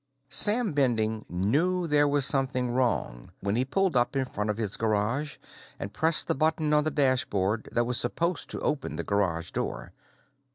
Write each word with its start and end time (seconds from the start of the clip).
Sam 0.31 0.73
Bending 0.73 1.25
knew 1.29 1.85
there 1.85 2.07
was 2.07 2.25
something 2.25 2.71
wrong 2.71 3.33
when 3.41 3.55
he 3.55 3.63
pulled 3.63 3.95
up 3.95 4.15
in 4.15 4.25
front 4.25 4.49
of 4.49 4.57
his 4.57 4.75
garage 4.75 5.37
and 5.79 5.93
pressed 5.93 6.27
the 6.27 6.33
button 6.33 6.73
on 6.73 6.83
the 6.85 6.89
dashboard 6.89 7.69
that 7.73 7.85
was 7.85 7.99
supposed 7.99 8.49
to 8.49 8.61
open 8.61 8.95
the 8.95 9.03
garage 9.03 9.51
door. 9.51 9.93